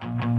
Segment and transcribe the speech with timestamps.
[0.00, 0.35] Thank you.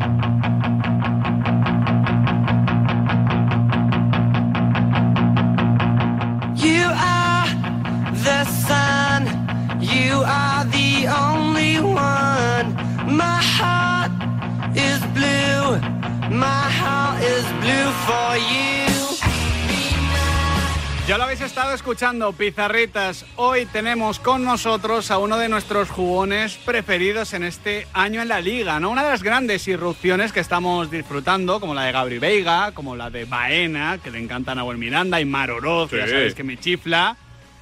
[21.17, 23.25] Ya lo habéis estado escuchando, pizarritas.
[23.37, 28.39] Hoy tenemos con nosotros a uno de nuestros jugones preferidos en este año en la
[28.39, 28.91] liga, ¿no?
[28.91, 33.09] Una de las grandes irrupciones que estamos disfrutando, como la de Gabri Veiga, como la
[33.09, 36.59] de Baena, que le encanta a Nahuel Miranda, y Mar Oroz, ya sabéis que me
[36.59, 37.17] chifla.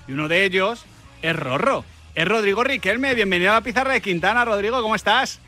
[0.06, 0.86] Y uno de ellos
[1.22, 1.86] es Rorro.
[2.14, 3.16] Es Rodrigo Riquelme.
[3.16, 4.44] Bienvenido a la pizarra de Quintana.
[4.44, 5.40] Rodrigo, ¿cómo estás?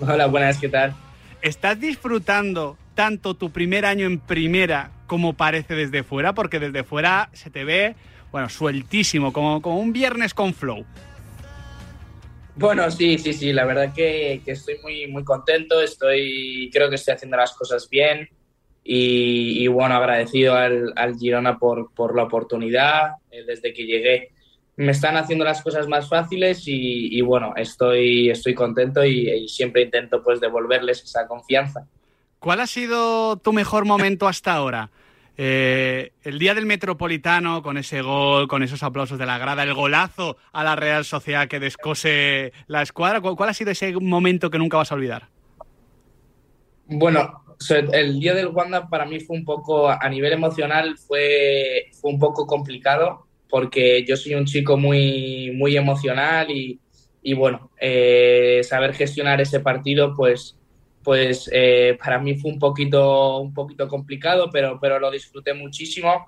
[0.00, 0.94] Hola, buenas, ¿qué tal?
[1.42, 7.28] ¿Estás disfrutando tanto tu primer año en primera como parece desde fuera, porque desde fuera
[7.34, 7.96] se te ve,
[8.30, 10.86] bueno, sueltísimo, como, como un viernes con flow.
[12.56, 17.12] Bueno, sí, sí, sí, la verdad que, estoy muy, muy contento, estoy, creo que estoy
[17.12, 18.30] haciendo las cosas bien
[18.82, 24.30] y, bueno, agradecido al, Girona por, por, la oportunidad eh, desde que llegué.
[24.76, 29.82] Me están haciendo las cosas más fáciles y, bueno, estoy, estoy contento y, y, siempre
[29.82, 31.86] intento pues devolverles esa confianza.
[32.38, 34.88] ¿Cuál ha sido tu mejor momento hasta ahora?
[35.36, 39.74] Eh, el día del Metropolitano, con ese gol, con esos aplausos de la grada, el
[39.74, 44.58] golazo a la Real Sociedad que descose la escuadra, ¿cuál, ha sido ese momento que
[44.58, 45.28] nunca vas a olvidar?
[46.86, 47.44] Bueno,
[47.92, 52.18] el día del Wanda para mí fue un poco, a nivel emocional, fue, fue un
[52.18, 56.80] poco complicado porque yo soy un chico muy, muy emocional y,
[57.34, 60.56] bueno, eh, saber gestionar ese partido, pues
[61.02, 66.26] pues eh, para mí fue un poquito, un poquito complicado, pero, pero lo disfruté muchísimo.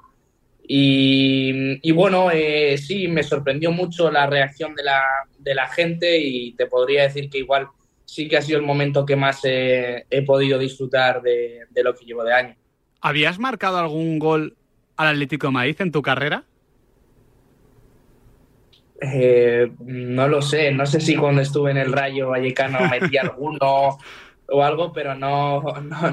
[0.66, 5.02] Y, bueno, eh, sí, me sorprendió mucho la reacción de la,
[5.38, 7.68] de la, gente y te podría decir que igual
[8.06, 12.06] sí que ha sido el momento que más he podido disfrutar de, de, lo que
[12.06, 12.56] llevo de año.
[13.02, 14.56] ¿Habías marcado algún gol
[14.96, 16.44] al Atlético de Madrid en tu carrera?
[19.00, 23.98] Eh, no lo sé, no sé si cuando estuve en el Rayo Vallecano metí alguno
[24.48, 25.62] o algo, pero no,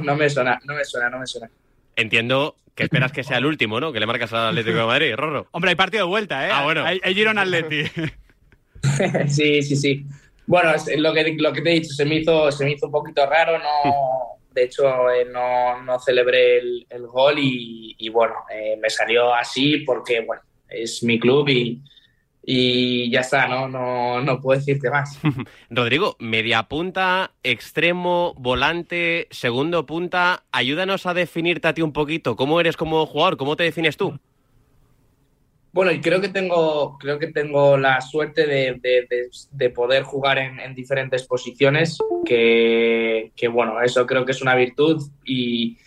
[0.04, 1.50] no, me suena, no me suena, no me suena.
[1.96, 3.92] Entiendo que esperas que sea el último, ¿no?
[3.92, 5.48] Que le marcas al Atlético de Madrid, Rorro.
[5.52, 6.52] Hombre, hay partido de vuelta, ¿eh?
[6.54, 6.86] Ah, bueno.
[6.86, 7.84] Hay, hay Girona Atleti.
[9.28, 10.06] sí, sí, sí.
[10.48, 12.92] Bueno, lo que, lo que te he dicho, se me hizo, se me hizo un
[12.92, 14.38] poquito raro, no...
[14.52, 19.34] De hecho, eh, no, no, celebré el, el gol y, y bueno, eh, me salió
[19.34, 21.82] así porque, bueno, es mi club y,
[22.54, 23.70] y ya está, ¿no?
[23.70, 25.18] No, no puedo decirte más.
[25.70, 32.36] Rodrigo, media punta, extremo, volante, segundo punta, ayúdanos a definirte a ti un poquito.
[32.36, 33.38] ¿Cómo eres como jugador?
[33.38, 34.20] ¿Cómo te defines tú?
[35.72, 41.26] Bueno, y creo que tengo, creo que tengo la suerte de, poder jugar en, diferentes
[41.26, 45.78] posiciones, que, que, bueno, eso creo que es una virtud y,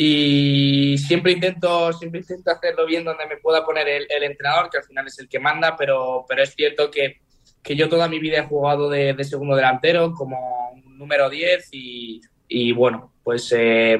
[0.00, 4.84] y siempre intento, siempre intento hacerlo bien donde me pueda poner el, entrenador, que al
[4.84, 7.16] final es el que manda, pero, pero es cierto que,
[7.64, 12.70] que yo toda mi vida he jugado de, segundo delantero como número 10 y, y
[12.70, 13.98] bueno, pues eh,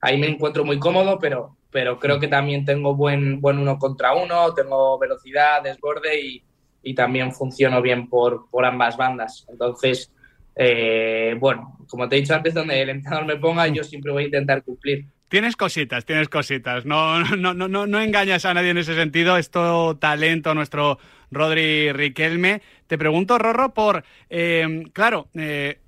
[0.00, 4.14] ahí me encuentro muy cómodo, pero, pero creo que también tengo buen, buen uno contra
[4.14, 6.42] uno, tengo velocidad, desborde y,
[6.82, 9.44] y también funciono bien por, por ambas bandas.
[9.50, 10.10] Entonces,
[10.56, 14.22] eh, bueno, como te he dicho antes, donde el entrenador me ponga, yo siempre voy
[14.22, 15.04] a intentar cumplir.
[15.34, 16.84] Tienes cositas, tienes cositas.
[16.86, 19.36] No, no, no, no, no engañas a nadie en ese sentido.
[19.36, 21.00] Es todo talento nuestro
[21.32, 22.62] Rodri Riquelme.
[22.86, 25.80] Te pregunto, Rorro, por, eh, claro, eh,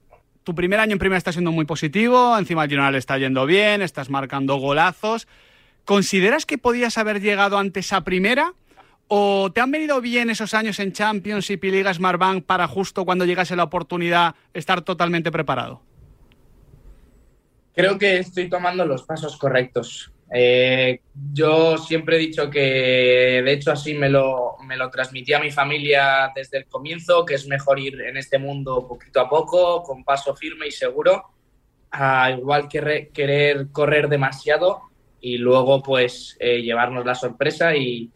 [0.42, 3.46] tu primer año en primera está siendo muy positivo, encima el Girona le está yendo
[3.46, 5.28] bien, estás marcando golazos.
[5.84, 8.52] ¿Consideras que podías haber llegado antes a primera?
[9.06, 13.24] ¿O te han venido bien esos años en Champions y Liga Smartbank para justo cuando
[13.24, 15.82] llegase la oportunidad estar totalmente preparado?
[17.76, 20.10] Creo que estoy tomando los pasos correctos.
[20.32, 21.00] Eh,
[21.32, 25.50] yo siempre he dicho que, de hecho, así me lo, me lo transmití a mi
[25.50, 30.04] familia desde el comienzo, que es mejor ir en este mundo poquito a poco, con
[30.04, 31.22] paso firme y seguro,
[31.90, 34.80] a igual que querer correr demasiado
[35.20, 38.10] y luego pues eh, llevarnos la sorpresa y,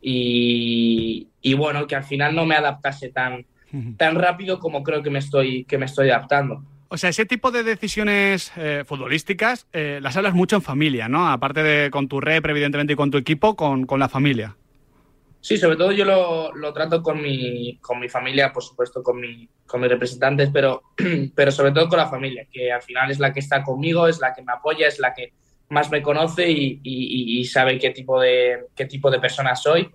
[0.00, 3.44] y, y, bueno, que al final no me adaptase tan,
[3.96, 6.62] tan rápido como creo que me estoy, que me estoy adaptando.
[6.92, 11.28] O sea, ese tipo de decisiones eh, futbolísticas eh, las hablas mucho en familia, ¿no?
[11.30, 14.56] Aparte de con tu rep, evidentemente, y con tu equipo, con, la familia.
[15.40, 19.48] Sí, sobre todo yo lo, trato con mi, con mi familia, por supuesto, con, mi,
[19.66, 20.82] con mis representantes, pero,
[21.36, 24.18] pero sobre todo con la familia, que al final es la que está conmigo, es
[24.18, 25.32] la que me apoya, es la que
[25.68, 29.88] más me conoce y, sabe qué tipo, de, qué tipo de persona soy.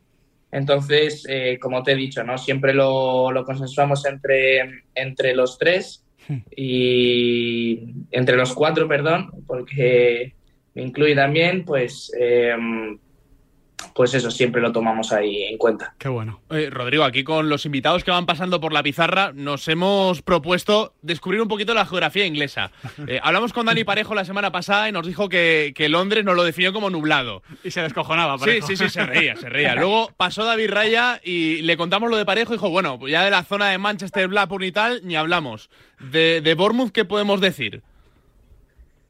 [0.49, 2.37] Entonces, eh, como te he dicho, ¿no?
[2.37, 6.04] siempre lo, lo consensuamos entre, entre los tres.
[6.55, 10.33] Y entre los cuatro, perdón, porque
[10.73, 12.97] me incluye también, pues em,
[13.93, 15.93] pues eso siempre lo tomamos ahí en cuenta.
[15.97, 16.41] Qué bueno.
[16.49, 21.41] Rodrigo, aquí con los invitados que van pasando por la pizarra, nos hemos propuesto descubrir
[21.41, 22.71] un poquito la geografía inglesa.
[23.07, 26.43] Eh, hablamos con Dani Parejo la semana pasada y nos dijo que, Londres nos lo
[26.43, 27.43] definió como nublado.
[27.63, 28.65] Y se descojonaba, Parejo.
[28.65, 29.75] Sí, sí, sí, se reía, se reía.
[29.75, 33.23] Luego pasó David Raya y le contamos lo de Parejo y dijo, bueno, pues ya
[33.23, 35.69] de la zona de Manchester, Blackburn y tal, ni hablamos.
[35.99, 37.83] De, de Bournemouth, ¿qué podemos decir?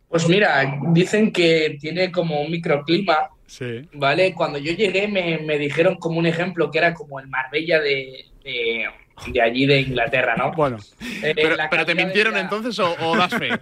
[0.10, 3.88] Pues mira, dicen que tiene como un microclima Sí.
[3.94, 4.34] ¿Vale?
[4.34, 8.26] Cuando yo llegué me, me, dijeron como un ejemplo que era como el Marbella de,
[8.44, 10.52] de, allí de Inglaterra, ¿no?
[10.52, 10.78] Bueno.
[11.24, 13.50] Eh, pero, te mintieron entonces o, o das fe.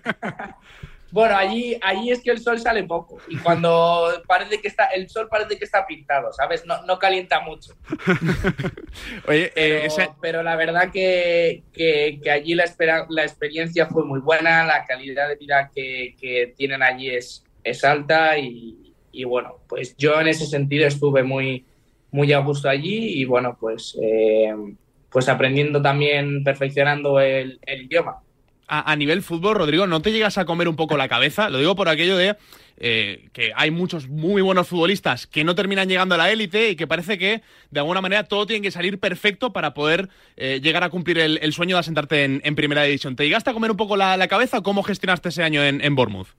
[1.11, 5.07] Bueno, allí, allí es que el sol sale poco y cuando parece que está, el
[5.09, 6.65] sol parece que está pintado, ¿sabes?
[6.65, 7.75] No, no calienta mucho.
[9.27, 9.87] Oye, eh,
[10.19, 15.29] pero, la verdad que, que, allí la, espera, la experiencia fue muy buena, la calidad
[15.29, 18.82] de vida que, que tienen allí es, es alta y,
[19.13, 21.63] y, bueno, pues yo en ese sentido estuve muy,
[22.12, 24.54] muy a gusto allí y bueno, pues, eh,
[25.10, 28.18] pues aprendiendo también, perfeccionando el, idioma
[28.68, 31.50] a, nivel fútbol, Rodrigo, ¿no te llegas a comer un poco la cabeza?
[31.50, 32.36] Lo digo por aquello de
[32.77, 36.75] eh, que hay muchos muy buenos futbolistas que no terminan llegando a la élite y
[36.75, 40.83] que parece que de alguna manera todo tiene que salir perfecto para poder eh, llegar
[40.83, 43.15] a cumplir el, sueño de asentarte en, primera división.
[43.15, 46.30] ¿Te llegaste a comer un poco la, cabeza cómo gestionaste ese año en, en Bournemouth?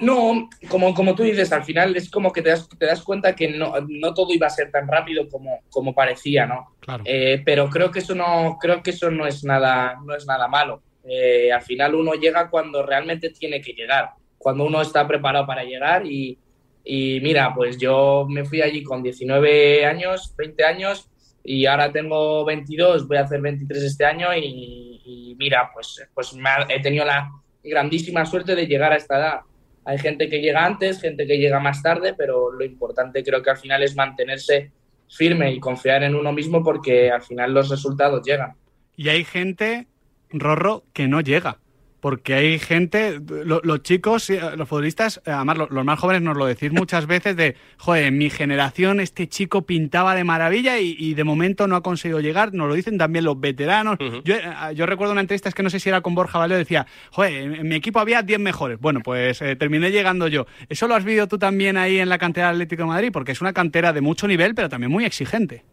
[0.00, 3.36] No, como, como tú dices, al final es como que te das, te das cuenta
[3.36, 6.74] que no, no, todo iba a ser tan rápido como, como parecía, ¿no?
[6.80, 7.04] Claro.
[7.06, 10.48] Eh, pero creo que eso no, creo que eso no es nada, no es nada
[10.48, 10.82] malo.
[11.08, 15.62] Eh, al final uno llega cuando realmente tiene que llegar, cuando uno está preparado para
[15.62, 16.36] llegar y,
[16.82, 21.08] y mira, pues yo me fui allí con 19 años, 20 años
[21.44, 26.34] y ahora tengo 22, voy a hacer 23 este año y, y mira, pues, pues
[26.34, 27.30] me he tenido la
[27.62, 29.40] grandísima suerte de llegar a esta edad
[29.86, 33.50] hay gente que llega antes, gente que llega más tarde, pero lo importante creo que
[33.50, 34.72] al final es mantenerse
[35.08, 38.54] firme y confiar en uno mismo porque al final los resultados llegan.
[38.96, 39.86] Y hay gente,
[40.30, 41.58] Rorro, que no llega
[42.06, 47.04] porque hay gente, los chicos, los futbolistas, además los, más jóvenes nos lo decís muchas
[47.08, 51.74] veces de, joder, en mi generación este chico pintaba de maravilla y, de momento no
[51.74, 53.98] ha conseguido llegar, nos lo dicen también los veteranos.
[54.22, 54.44] yo, eh,
[54.76, 57.32] yo, recuerdo una entrevista, es que no sé si era con Borja Valeo, decía, joder,
[57.32, 58.78] en, mi equipo había 10 mejores.
[58.78, 60.46] Bueno, pues eh, terminé llegando yo.
[60.68, 63.10] ¿Eso lo has visto tú también ahí en la cantera Atlético de Madrid?
[63.12, 65.64] Porque es una cantera de mucho nivel, pero también muy exigente.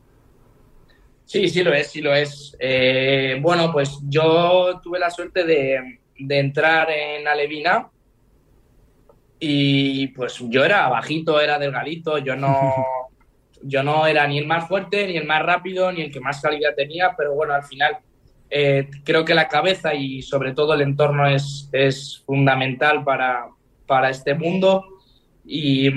[1.26, 2.58] Sí, sí lo es, sí lo es.
[2.60, 7.90] Eh, bueno, pues yo tuve la suerte de de entrar en Alevina
[9.40, 12.74] y pues yo era bajito, era delgadito, yo no,
[13.62, 16.42] yo no era ni el más fuerte, ni el más rápido, ni el que más
[16.42, 17.98] calidad tenía, pero bueno, al final
[18.50, 23.48] eh, creo que la cabeza y sobre todo el entorno es, es fundamental para,
[23.86, 24.86] para este mundo.
[25.46, 25.90] Y,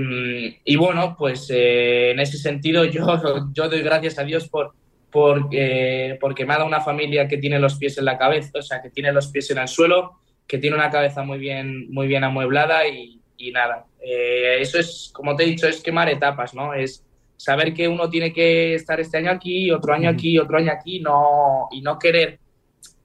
[0.64, 4.74] y bueno, pues eh, en ese sentido yo, yo doy gracias a Dios por,
[5.16, 8.60] porque, porque me ha dado una familia que tiene los pies en la cabeza, o
[8.60, 12.06] sea, que tiene los pies en el suelo, que tiene una cabeza muy bien, muy
[12.06, 13.86] bien amueblada y, nada.
[13.98, 16.74] Eh, eso es, como te he dicho, es quemar etapas, ¿no?
[16.74, 17.02] Es
[17.34, 21.00] saber que uno tiene que estar este año aquí, otro año aquí, otro año aquí,
[21.00, 22.38] no, y no querer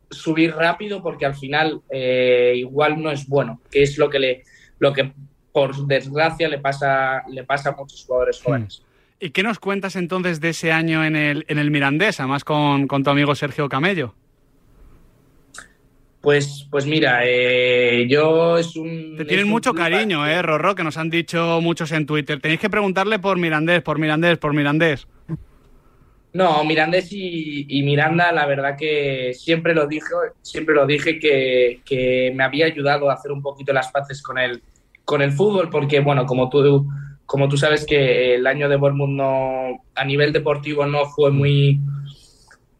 [0.09, 4.43] subir rápido porque al final eh, igual no es bueno, que es lo que le,
[4.79, 5.13] lo que
[5.53, 8.83] por desgracia le pasa, le pasa a muchos jugadores jóvenes.
[9.23, 12.87] ¿Y qué nos cuentas entonces de ese año en el, en el Mirandés, además con,
[12.87, 14.15] tu amigo Sergio Camello?
[16.21, 19.15] Pues, pues mira, eh, yo es un...
[19.17, 20.73] Te tienen mucho cariño, ¿eh, Rorro?
[20.73, 22.39] Que nos han dicho muchos en Twitter.
[22.39, 25.07] Tenéis que preguntarle por Mirandés, por Mirandés, por Mirandés.
[26.33, 30.07] No, Mirandés y, Miranda, la verdad que siempre lo dije,
[30.41, 34.39] siempre lo dije que, que, me había ayudado a hacer un poquito las paces con
[34.39, 34.63] el,
[35.05, 36.87] con el fútbol, porque bueno, como tú
[37.25, 41.79] como tú sabes que el año de Bournemouth no, a nivel deportivo no fue muy,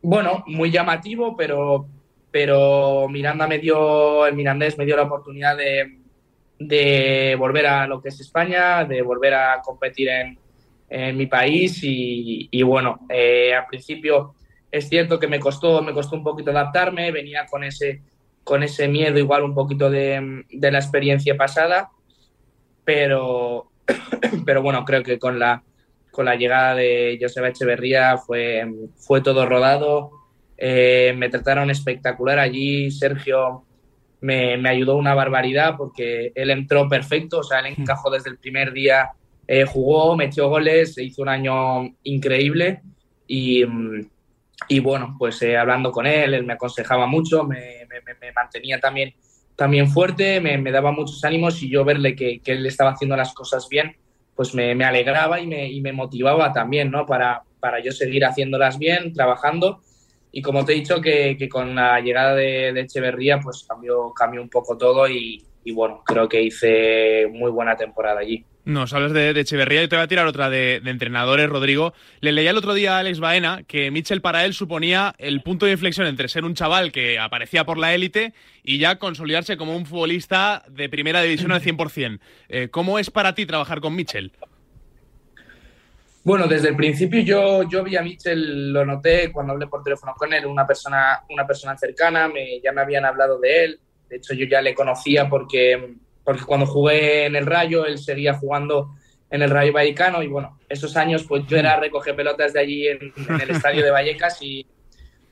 [0.02, 1.88] bueno, muy llamativo, pero,
[2.32, 6.02] pero Miranda me dio, el Mirandés me dio la oportunidad de,
[6.60, 10.38] de volver a lo que es España, de volver a competir en,
[11.16, 14.36] mi país y, bueno, eh, al principio
[14.70, 18.02] es cierto que me costó, me costó un poquito adaptarme, venía con ese,
[18.44, 21.92] con ese miedo igual un poquito de, de la experiencia pasada,
[22.84, 23.71] pero,
[24.46, 25.64] pero bueno, creo que con la,
[26.12, 28.66] con la llegada de Joseba Echeverría fue,
[28.98, 30.12] fue todo rodado.
[30.58, 32.92] Eh, me trataron espectacular allí.
[32.92, 33.66] Sergio
[34.22, 38.38] me, me, ayudó una barbaridad porque él entró perfecto, o sea, él encajó desde el
[38.38, 39.10] primer día,
[39.48, 42.82] eh, jugó, metió goles, hizo un año increíble
[43.28, 43.64] y,
[44.68, 47.88] y bueno, pues eh, hablando con él, él me aconsejaba mucho, me,
[48.36, 49.14] mantenía también,
[49.62, 53.32] también fuerte, me, daba muchos ánimos y yo verle que, que, él estaba haciendo las
[53.32, 53.96] cosas bien,
[54.36, 57.06] pues me, alegraba y me, y me motivaba también, ¿no?
[57.06, 59.82] Para, para yo seguir haciéndolas bien, trabajando.
[60.32, 64.12] Y como te he dicho, que, que con la llegada de, de, Echeverría, pues cambió,
[64.13, 68.44] cambió un poco todo y, y bueno, creo que hice muy buena temporada allí.
[68.63, 71.94] Nos hablas de, Echeverría y te voy a tirar otra de, entrenadores, Rodrigo.
[72.20, 75.65] Le leía el otro día a Alex Baena que Mitchell para él suponía el punto
[75.65, 79.75] de inflexión entre ser un chaval que aparecía por la élite y ya consolidarse como
[79.75, 82.20] un futbolista de primera división al 100%.
[82.50, 84.32] Eh, ¿Cómo es para ti trabajar con Mitchell?
[86.24, 90.13] Bueno, desde el principio yo, yo vi a Mitchell, lo noté cuando hablé por teléfono
[90.15, 93.80] con él, una persona, una persona cercana, me, ya me habían hablado de él,
[94.12, 98.34] de hecho, yo ya le conocía porque, porque cuando jugué en el Rayo, él seguía
[98.34, 98.96] jugando
[99.30, 102.88] en el Rayo Vallecano y bueno, esos años pues yo era recoger pelotas de allí
[102.88, 104.68] en, el estadio de Vallecas y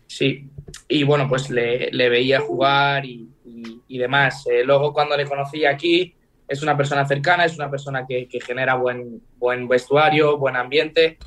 [0.07, 0.49] sí,
[0.87, 3.29] y bueno, pues le, le veía jugar y,
[3.87, 4.47] y, demás.
[4.47, 6.15] Eh, luego cuando le conocí aquí,
[6.47, 11.17] es una persona cercana, es una persona que, que, genera buen, buen vestuario, buen ambiente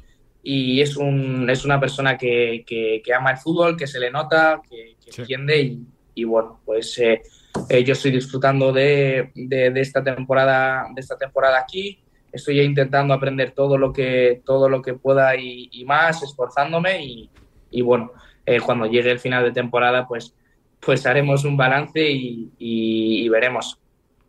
[0.42, 4.60] y es, un, es una persona que, que, ama el fútbol, que se le nota,
[4.68, 6.98] que, entiende y, y, bueno, pues...
[6.98, 7.22] Eh,
[7.68, 11.98] eh, yo estoy disfrutando de, de, esta temporada, de esta temporada aquí.
[12.32, 17.28] Estoy intentando aprender todo lo que, todo lo que pueda y, más, esforzándome
[17.70, 18.12] y, bueno,
[18.46, 20.34] eh, cuando llegue el final de temporada, pues,
[20.80, 23.78] pues haremos un balance y, y, veremos.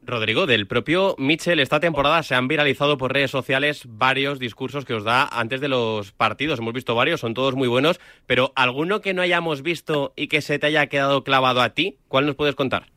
[0.06, 4.94] Rodrigo, del propio Mitchell, esta temporada se han viralizado por redes sociales varios discursos que
[4.94, 6.60] os da antes de los partidos.
[6.60, 10.42] Hemos visto varios, son todos muy buenos, pero alguno que no hayamos visto y que
[10.42, 12.93] se te haya quedado clavado a ti, ¿cuál nos puedes contar?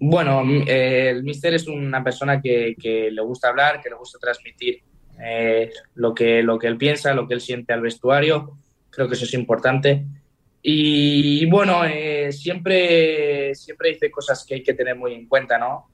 [0.00, 2.76] Bueno, eh, el Mister es una persona que,
[3.10, 4.82] le gusta hablar, que le gusta transmitir
[5.22, 8.58] eh, lo, que, lo que él piensa, lo que él siente al vestuario.
[8.90, 10.04] Creo que eso es importante.
[10.62, 15.88] Y bueno, eh, siempre, siempre dice cosas que hay que tener muy en cuenta, ¿no?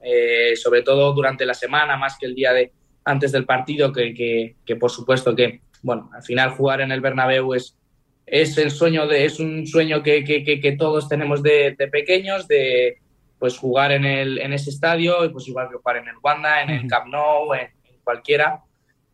[0.55, 2.71] sobre todo durante la semana, más que el día de
[3.03, 7.53] antes del partido, que, que, por supuesto que, bueno, al final jugar en el Bernabéu
[7.53, 7.77] es,
[8.25, 12.97] es el sueño de, es un sueño que, que todos tenemos de, de pequeños, de,
[13.39, 16.69] pues jugar en, el, en ese estadio, pues igual que jugar en el Wanda, en
[16.69, 17.69] el Camp Nou, en,
[18.03, 18.61] cualquiera,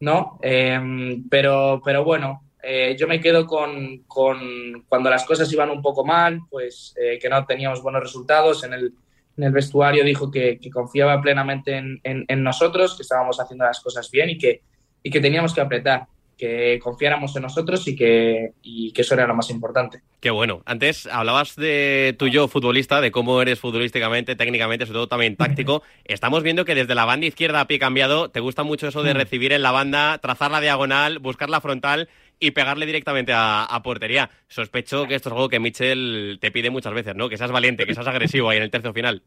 [0.01, 0.38] ¿no?
[0.42, 5.82] Em, pero, pero bueno, eh, yo me quedo con, con, cuando las cosas iban un
[5.82, 8.63] poco mal, pues eh, que no teníamos buenos resultados.
[8.63, 8.94] En el,
[9.38, 13.66] en el vestuario dijo que, que confiaba plenamente en, en, en, nosotros, que estábamos haciendo
[13.66, 14.62] las cosas bien y que,
[15.01, 16.06] y que teníamos que apretar
[16.41, 20.01] que confiáramos en nosotros y que, y que eso era lo más importante.
[20.19, 20.63] Qué bueno.
[20.65, 25.83] Antes hablabas de tu yo futbolista, de cómo eres futbolísticamente, técnicamente, sobre todo también táctico.
[26.03, 29.13] Estamos viendo que desde la banda izquierda a pie cambiado te gusta mucho eso de
[29.13, 29.17] mm.
[29.17, 34.31] recibir en la banda, trazar la diagonal, buscar la frontal y pegarle directamente a, portería.
[34.48, 37.29] Sospecho que esto es algo que Michel te pide muchas veces, ¿no?
[37.29, 39.21] Que seas valiente, que seas agresivo ahí en el tercio final.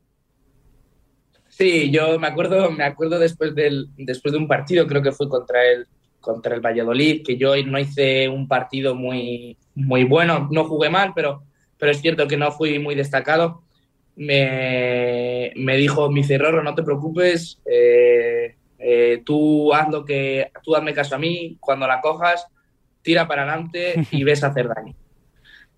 [1.47, 5.28] Sí, yo me acuerdo, me acuerdo después del, después de un partido, creo que fue
[5.28, 5.87] contra el
[6.25, 11.12] contra el Valladolid, que yo no hice un partido muy, muy bueno, no jugué mal,
[11.14, 11.43] pero,
[11.78, 13.62] pero es cierto que no fui muy destacado.
[14.16, 21.16] Me, me dijo mi no te preocupes, eh, eh, tú haz que, tú hazme caso
[21.16, 22.47] a mí, cuando la cojas,
[23.02, 24.95] tira para adelante y ves hacer daño.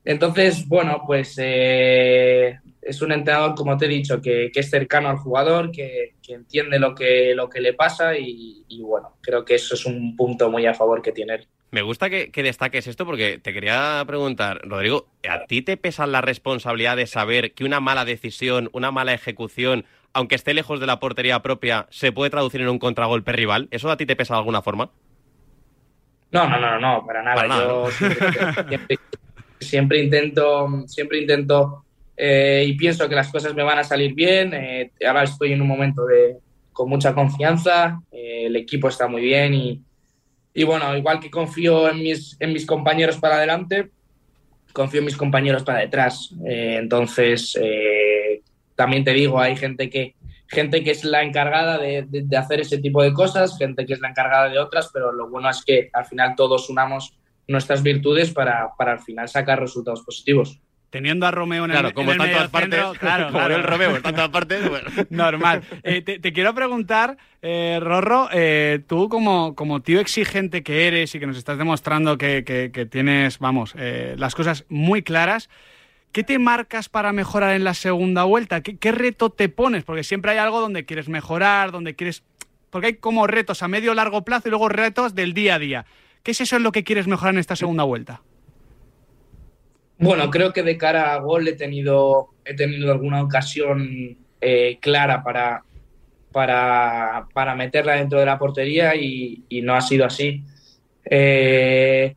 [0.07, 5.17] Entonces, bueno, pues eh, es un entrenador, como te he dicho, que, es cercano al
[5.17, 9.85] jugador, que, entiende lo que, lo que le pasa y, bueno, creo que eso es
[9.85, 11.49] un punto muy a favor que tiene él.
[11.73, 16.21] Me gusta que, destaques esto porque te quería preguntar, Rodrigo, ¿a ti te pesa la
[16.21, 21.01] responsabilidad de saber que una mala decisión, una mala ejecución, aunque esté lejos de la
[21.01, 23.67] portería propia, se puede traducir en un contragolpe rival?
[23.73, 24.91] ¿Eso a ti te pesa de alguna forma?
[26.31, 27.47] No, no, no, no, para nada.
[27.47, 28.99] Yo siempre,
[29.61, 31.85] intento, siempre intento
[32.17, 34.55] eh, y pienso que las cosas me van a salir bien.
[34.55, 36.37] Eh, ahora estoy en un momento de,
[36.73, 39.83] con mucha confianza, eh, el equipo está muy bien y,
[40.55, 43.91] y, bueno, igual que confío en mis, en mis compañeros para adelante,
[44.73, 46.35] confío en mis compañeros para detrás.
[46.45, 47.59] entonces,
[48.75, 50.15] también te digo, hay gente que,
[50.49, 54.01] gente que es la encargada de, de, hacer ese tipo de cosas, gente que es
[54.01, 57.17] la encargada de otras, pero lo bueno es que al final todos unamos
[57.49, 60.61] nuestras virtudes para, para al final sacar resultados positivos.
[60.91, 63.97] Teniendo a Romeo en claro, el, como en el medio partes, claro, como el Romeo
[63.97, 64.89] en todas partes, bueno.
[65.11, 65.63] Normal.
[65.83, 71.19] Eh, te, quiero preguntar, eh, Rorro, eh, tú como, como tío exigente que eres y
[71.19, 75.51] que nos estás demostrando que, que, tienes, vamos, eh, las cosas muy claras,
[76.13, 78.63] ¿qué te marcas para mejorar en la segunda vuelta?
[78.63, 79.83] ¿Qué, ¿Qué reto te pones?
[79.83, 82.23] Porque siempre hay algo donde quieres mejorar, donde quieres...
[82.71, 85.87] Porque hay como retos a medio largo plazo y luego retos del día a día.
[86.27, 88.21] ¿Qué es eso en lo que quieres mejorar en esta segunda vuelta?
[89.97, 95.23] Bueno, creo que de cara a gol he tenido, he tenido alguna ocasión eh, clara
[95.23, 95.63] para,
[96.33, 100.43] para, para, meterla dentro de la portería y, y no ha sido así.
[101.05, 102.17] Eh,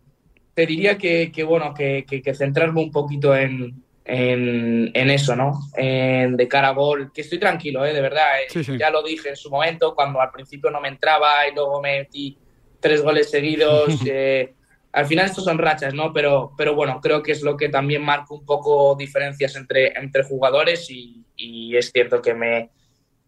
[0.56, 3.76] te diría que, que bueno, que, que, centrarme un poquito en,
[4.06, 5.52] en, en, eso, ¿no?
[5.78, 7.94] En, de cara a gol, que estoy tranquilo, ¿eh?
[7.94, 8.42] de verdad.
[8.42, 8.48] Eh.
[8.50, 8.76] Sí, sí.
[8.76, 12.00] Ya lo dije en su momento, cuando al principio no me entraba y luego me
[12.00, 12.36] metí
[12.80, 14.00] tres goles seguidos.
[14.06, 14.54] eh,
[14.92, 16.12] al final estos son rachas, ¿no?
[16.14, 20.24] Pero, pero bueno, creo que es lo que también marca un poco diferencias entre, entre
[20.24, 22.72] jugadores y, y es cierto que me,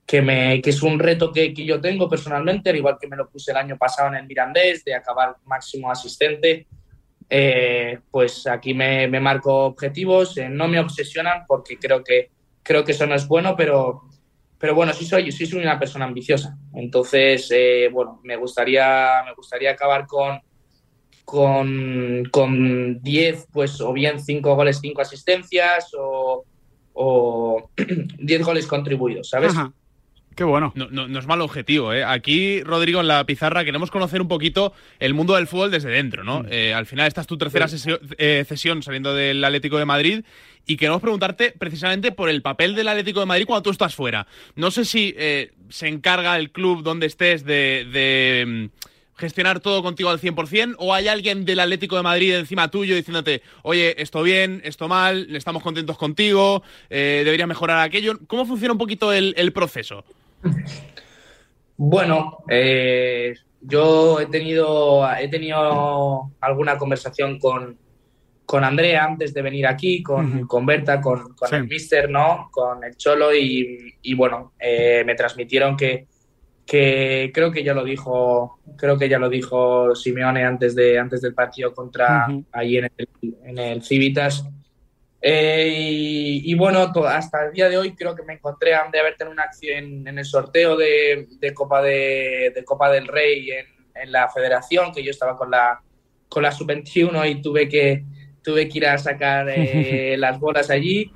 [0.06, 3.16] que, me, que es un reto que, que, yo tengo personalmente, al igual que me
[3.16, 6.68] lo puse el año pasado en el Mirandés, de acabar máximo asistente.
[7.30, 12.30] Eh, pues aquí me, me marco objetivos, eh, no me obsesionan porque creo que,
[12.62, 14.02] creo que eso no es bueno, pero,
[14.62, 16.56] pero bueno, sí soy, sí soy una persona ambiciosa.
[16.76, 20.40] Entonces, eh, bueno, me gustaría, me gustaría acabar con,
[21.26, 26.46] con, con 10, pues o bien 5 goles, 5 asistencias o,
[26.94, 27.70] o
[28.20, 29.52] 10 goles contribuidos, ¿sabes?
[29.52, 29.74] Ajá.
[30.36, 30.72] Qué bueno.
[30.76, 32.04] No, no, no, es mal objetivo, ¿eh?
[32.06, 36.24] Aquí, Rodrigo, en la pizarra queremos conocer un poquito el mundo del fútbol desde dentro,
[36.24, 36.44] ¿no?
[36.44, 36.48] Mm.
[36.50, 38.46] Eh, al final esta es tu tercera sesión, eh,
[38.82, 40.24] saliendo del Atlético de Madrid
[40.66, 44.26] y queremos preguntarte precisamente por el papel del Atlético de Madrid cuando tú estás fuera.
[44.56, 47.88] No sé si eh, se encarga el club donde estés de...
[47.92, 48.70] de
[49.18, 53.44] gestionar todo contigo al 100% o hay alguien del Atlético de Madrid encima tuyo diciéndote,
[53.62, 58.18] oye, esto bien, esto mal, estamos contentos contigo, eh, deberías mejorar aquello?
[58.26, 60.04] ¿Cómo funciona un poquito el, el proceso?
[61.78, 67.78] Bueno, eh, yo he tenido, he tenido alguna conversación con,
[68.46, 70.48] con Andrea antes de venir aquí, con, uh -huh.
[70.48, 71.56] con Berta, con, con sí.
[71.56, 72.50] el Mister, ¿no?
[72.52, 76.06] Con el Cholo y, y bueno, eh, me transmitieron que,
[76.66, 81.22] que creo que ya lo dijo, creo que ya lo dijo Simeone antes de antes
[81.22, 82.46] del partido contra uh -huh.
[82.52, 83.08] ahí en el,
[83.44, 84.46] en el Civitas.
[85.22, 88.84] Eh, y, y, bueno, to, hasta el día de hoy creo que me encontré a
[88.84, 93.08] Andrea Berta en una acción en el sorteo de, de Copa de, de, Copa del
[93.08, 95.80] Rey en, en, la Federación, que yo estaba con la
[96.28, 98.04] con la sub-21 y tuve que
[98.42, 101.12] tuve que ir a sacar eh, las bolas allí.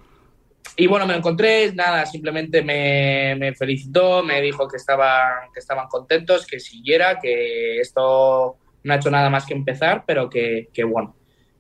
[0.77, 5.88] Y bueno, me encontré, nada, simplemente me, me, felicitó, me dijo que estaban, que estaban
[5.88, 10.84] contentos, que siguiera, que esto no ha hecho nada más que empezar, pero que, que
[10.84, 11.15] bueno.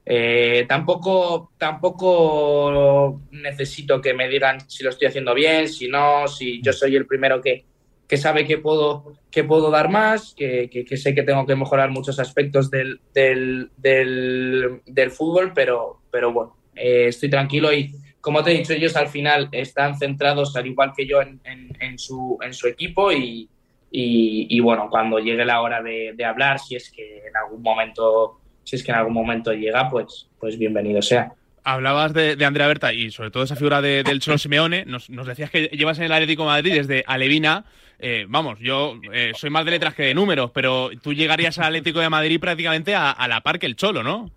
[0.05, 6.61] Eh, tampoco, tampoco necesito que me digan si lo estoy haciendo bien, si no, si
[6.61, 7.65] yo soy el primero que,
[8.07, 11.89] que sabe que puedo, que puedo dar más, que, que, sé que tengo que mejorar
[11.89, 17.91] muchos aspectos del, del, del, fútbol, pero, pero bueno, eh, estoy tranquilo y
[18.21, 21.99] como te he dicho, ellos al final están centrados, al igual que yo, en, en,
[21.99, 23.47] su, en su equipo y,
[23.91, 28.75] y, bueno, cuando llegue la hora de, hablar, si es que en algún momento, si
[28.75, 31.31] es que en algún momento llega, pues, pues bienvenido sea.
[31.63, 34.85] Hablabas de, de Andrea Berta y sobre todo esa figura de, del Cholo Simeone.
[34.85, 37.65] Nos, nos, decías que llevas en el Atlético de Madrid desde Alevina.
[37.97, 41.67] Eh, vamos, yo eh, soy más de letras que de números, pero tú llegarías al
[41.67, 44.29] Atlético de Madrid prácticamente a, a la par que el Cholo, ¿no?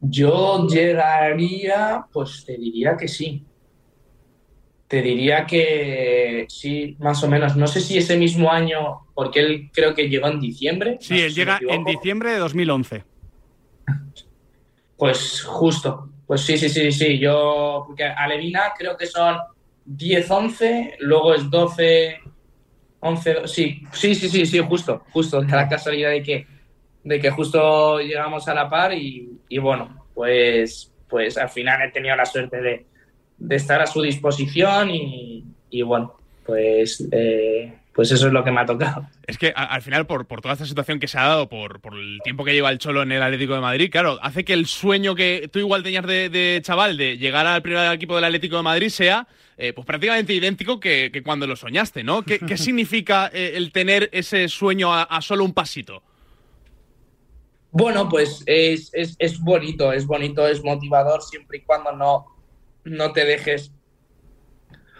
[0.00, 3.45] Yo llegaría, pues te diría que sí.
[4.88, 7.56] Te diría que sí, más o menos.
[7.56, 10.98] No sé si ese mismo año, porque él creo que llegó en diciembre.
[11.00, 13.04] Sí, no él si llega en diciembre de 2011.
[14.96, 16.08] Pues justo.
[16.26, 17.18] Pues sí, sí, sí, sí.
[17.18, 19.38] Yo, porque Alevina creo que son
[19.84, 22.20] 10, 11, luego es 12,
[23.00, 25.40] 11, sí, sí, sí, sí, sí, justo, justo.
[25.40, 26.46] De la casualidad de que
[27.06, 31.92] de que justo llegamos a la par y, y, bueno, pues, pues al final he
[31.92, 32.86] tenido la suerte de,
[33.38, 38.50] de estar a su disposición y, y bueno, pues, eh, pues eso es lo que
[38.50, 39.06] me ha tocado.
[39.26, 41.94] Es que al final, por, por toda esta situación que se ha dado, por, por,
[41.94, 44.66] el tiempo que lleva el Cholo en el Atlético de Madrid, claro, hace que el
[44.66, 48.56] sueño que tú igual tenías de, de chaval de llegar al primer equipo del Atlético
[48.56, 49.26] de Madrid sea
[49.58, 52.22] eh, pues prácticamente idéntico que, que, cuando lo soñaste, ¿no?
[52.22, 56.02] ¿Qué, qué significa eh, el tener ese sueño a, a solo un pasito?
[57.70, 62.26] Bueno, pues es, es, es, bonito, es bonito, es motivador siempre y cuando no,
[62.86, 63.72] no te dejes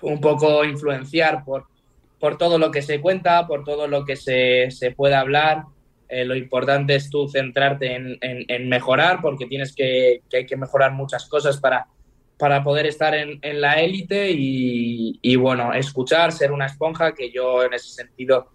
[0.03, 1.67] un poco influenciar por,
[2.21, 5.65] por todo lo que se cuenta, por todo lo que se, se puede hablar.
[6.09, 10.57] Eh, lo importante es tú centrarte en, en, mejorar, porque tienes que, que, hay que
[10.57, 11.89] mejorar muchas cosas para,
[12.39, 17.31] para poder estar en, en la élite y, y, bueno, escuchar, ser una esponja, que
[17.31, 18.51] yo en ese sentido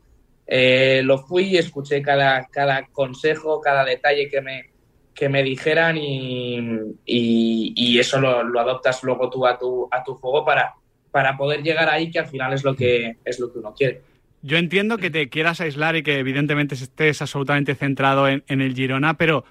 [0.48, 4.71] eh, lo fui, escuché cada, cada consejo, cada detalle que me,
[5.14, 6.58] que me dijeran y,
[7.06, 10.74] y, y eso lo, lo, adoptas luego tú a tu, a tu juego para,
[11.12, 14.02] para poder llegar ahí, que al final es lo que, es lo que uno quiere.
[14.42, 19.16] yo entiendo que te quieras aislar y que evidentemente estés absolutamente centrado en, el Girona,
[19.16, 19.44] pero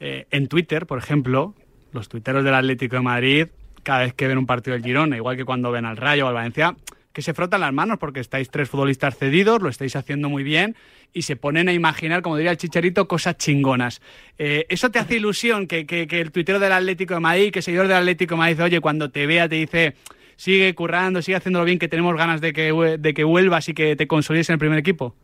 [0.00, 1.54] eh, en Twitter, por ejemplo,
[1.92, 3.46] los tuiteros del Atlético de Madrid,
[3.82, 6.28] cada vez que ven un partido del Girona, igual que cuando ven al Rayo o
[6.28, 6.76] al Valencia,
[7.18, 10.76] que se frotan las manos porque estáis tres futbolistas cedidos, lo estáis haciendo muy bien
[11.12, 14.00] y se ponen a imaginar, como diría el chicharito, cosas chingonas.
[14.38, 17.88] Eh, ¿Eso te hace ilusión que, el tuitero del Atlético de Madrid, que el seguidor
[17.88, 19.96] del Atlético de Madrid, oye, cuando te vea te dice
[20.36, 23.96] sigue currando, sigue haciéndolo bien, que tenemos ganas de que, de que vuelvas y que
[23.96, 25.16] te consolides en el primer equipo?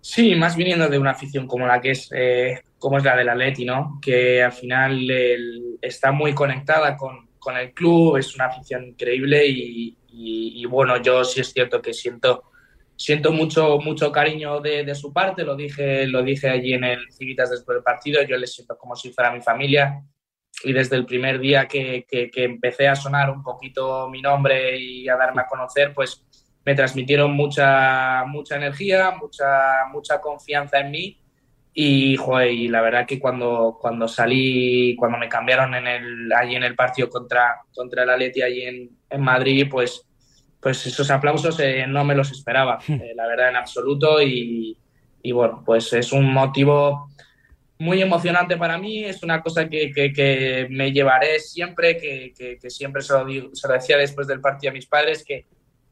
[0.00, 3.28] Sí, más viniendo de una afición como la que es, eh, como es la del
[3.28, 3.98] Atleti, ¿no?
[4.00, 5.06] Que al final
[5.82, 11.24] está muy conectada con, con, el club, es una afición increíble y, y, bueno, yo
[11.24, 12.44] sí es cierto que siento,
[12.96, 17.10] siento mucho, mucho cariño de, de, su parte, lo dije, lo dije allí en el
[17.10, 20.02] Civitas después del partido, yo le siento como si fuera mi familia.
[20.62, 25.08] Y desde el primer día que, que, empecé a sonar un poquito mi nombre y
[25.08, 26.22] a darme a conocer, pues
[26.66, 31.20] me transmitieron mucha, mucha energía, mucha, mucha confianza en mí.
[31.72, 36.56] Y, joder, y la verdad que cuando, cuando salí, cuando me cambiaron en el, allí
[36.56, 40.09] en el partido contra, contra el Atleti allí en, en Madrid, pues,
[40.60, 44.20] pues esos aplausos eh, no me los esperaba, eh, la verdad en absoluto.
[44.22, 44.76] Y,
[45.22, 47.08] y bueno, pues es un motivo
[47.78, 53.00] muy emocionante para mí, es una cosa que, que, me llevaré siempre, que, que siempre
[53.00, 55.46] se lo, se lo, decía después del partido a mis padres, que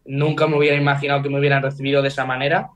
[0.05, 2.69] nunca me hubiera imaginado que me hubieran recibido de esa manera.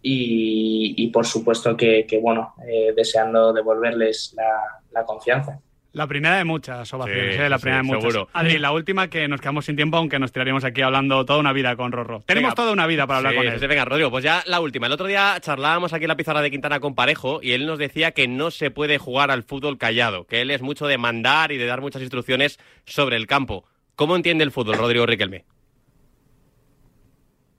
[0.00, 5.60] Y, y por supuesto que, bueno, eh, deseando devolverles la, la confianza.
[5.94, 7.48] La primera de muchas ovaciones, ¿eh?
[7.48, 8.02] la primera de muchas.
[8.02, 8.28] Seguro.
[8.32, 11.52] Adri, la última que nos quedamos sin tiempo, aunque nos tiraríamos aquí hablando toda una
[11.52, 12.24] vida con Rorro.
[12.26, 13.60] Tenemos toda una vida para hablar con él.
[13.60, 14.88] venga, Rodrigo, pues ya la última.
[14.88, 17.78] El otro día charlábamos aquí en la pizarra de Quintana con Parejo y él nos
[17.78, 21.52] decía que no se puede jugar al fútbol callado, que él es mucho de mandar
[21.52, 23.64] y de dar muchas instrucciones sobre el campo.
[23.94, 25.44] ¿Cómo entiende el fútbol, Rodrigo Riquelme?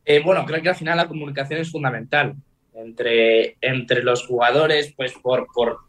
[0.04, 2.36] Eh, bueno, creo que al final la comunicación es fundamental
[2.74, 5.85] entre, entre los jugadores, pues por, por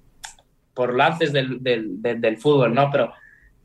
[0.77, 2.91] por lances del, del, del, fútbol, ¿no?
[2.93, 3.13] Pero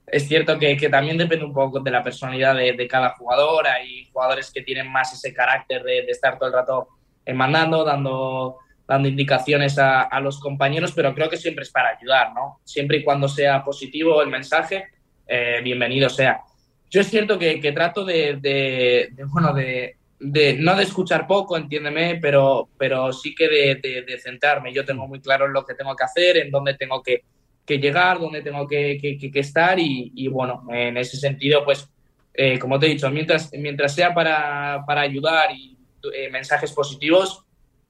[0.08, 3.68] es cierto que, que, también depende un poco de la personalidad de, de, cada jugador.
[3.68, 6.88] Hay jugadores que tienen más ese carácter de, de estar todo el rato
[7.34, 12.34] mandando, dando, dando indicaciones a, a, los compañeros, pero creo que siempre es para ayudar,
[12.34, 12.62] ¿no?
[12.64, 14.86] Siempre y cuando sea positivo el mensaje,
[15.28, 16.42] eh, bienvenido sea.
[16.90, 21.58] Yo es cierto que, que trato de, de, bueno, de, de, no de escuchar poco,
[21.58, 24.72] entiéndeme, pero, pero sí que de, de, centrarme.
[24.72, 27.24] Yo tengo muy claro lo que tengo que hacer, en dónde tengo que,
[27.66, 31.90] que llegar, dónde tengo que, que, que estar y, y, bueno, en ese sentido, pues,
[32.36, 35.76] eh, como te he dicho, mientras, mientras sea para, para ayudar y
[36.14, 37.44] eh, mensajes positivos,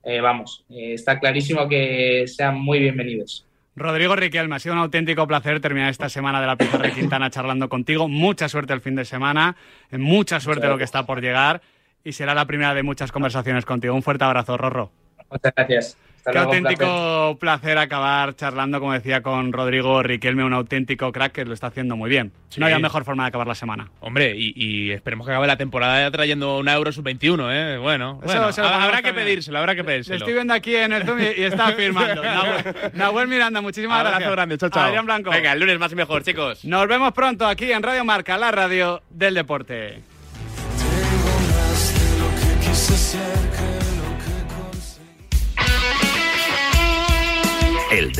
[0.03, 3.45] eh, vamos, está clarísimo que sean muy bienvenidos.
[3.75, 7.29] Rodrigo Riquelme, ha sido un auténtico placer terminar esta semana de la Pizarra de Quintana
[7.29, 8.07] charlando contigo.
[8.07, 9.55] Mucha suerte el fin de semana,
[9.91, 11.61] mucha suerte lo que está por llegar
[12.03, 13.93] y será la primera de muchas conversaciones contigo.
[13.93, 14.91] Un fuerte abrazo, Rorro.
[15.29, 15.97] Muchas gracias.
[16.29, 17.77] Qué auténtico placer.
[17.77, 22.09] acabar charlando, como decía, con Rodrigo Riquelme, un auténtico crack que lo está haciendo muy
[22.09, 22.31] bien.
[22.57, 23.89] No hay mejor forma de acabar la semana.
[24.01, 27.77] Hombre, y, esperemos que acabe la temporada trayendo una Euro sub-21, ¿eh?
[27.77, 30.17] Bueno, habrá que pedírselo, habrá que pedírselo.
[30.17, 32.21] estoy viendo aquí en el Zoom y, está firmando.
[32.93, 34.31] Nahuel, Miranda, muchísimas Abrazo gracias.
[34.31, 34.83] grande, chao, chao.
[34.83, 35.31] Adrián Blanco.
[35.31, 36.63] Venga, el lunes más y mejor, chicos.
[36.65, 40.10] Nos vemos pronto aquí en Radio Marca, la radio del deporte.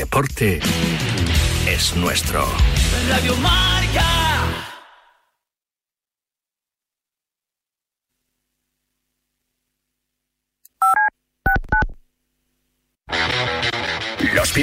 [0.02, 0.60] Deporte
[1.68, 2.44] es nuestro.
[3.08, 4.71] Radio Marca.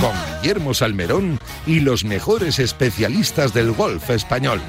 [0.00, 4.60] con Guillermo Salmerón y los mejores especialistas del golf español.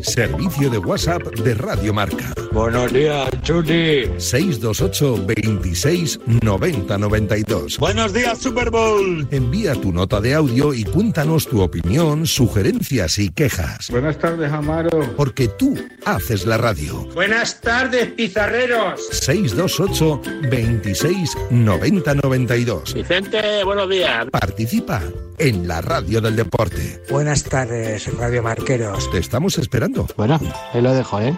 [0.00, 2.45] Servicio de WhatsApp de Radio Marca.
[2.56, 4.10] Buenos días, Chuli.
[4.16, 7.76] 628 26 90 92.
[7.78, 9.28] Buenos días, Super Bowl.
[9.30, 13.90] Envía tu nota de audio y cuéntanos tu opinión, sugerencias y quejas.
[13.90, 15.00] Buenas tardes, Amaro.
[15.18, 17.06] Porque tú haces la radio.
[17.12, 19.06] Buenas tardes, pizarreros.
[19.10, 22.94] 628 26 90 92.
[22.94, 24.28] Vicente, buenos días.
[24.30, 25.02] Participa
[25.36, 27.02] en la radio del deporte.
[27.10, 29.10] Buenas tardes, Radio Marqueros.
[29.10, 30.06] Te estamos esperando.
[30.16, 30.40] Bueno,
[30.72, 31.36] ahí lo dejo, ¿eh?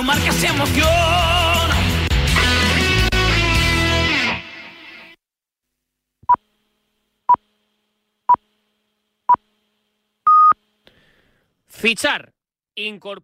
[0.00, 0.88] Radio Marca se emoción.
[11.66, 12.32] Fichar.
[12.74, 13.20] Incorporar.